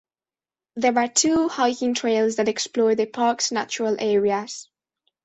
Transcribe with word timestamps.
There 0.77 0.97
are 0.97 1.07
two 1.07 1.47
hiking 1.47 1.93
trails 1.93 2.37
that 2.37 2.47
explore 2.47 2.95
the 2.95 3.05
park's 3.05 3.51
natural 3.51 3.97
areas. 3.99 4.67